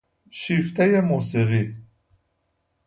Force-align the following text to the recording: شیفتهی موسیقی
شیفتهی 0.31 0.99
موسیقی 0.99 1.75